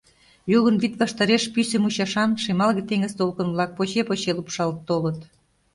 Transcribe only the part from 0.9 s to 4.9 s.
ваштареш пӱсӧ мучашан, шемалге теҥыз толкын-влак поче-поче лупшалт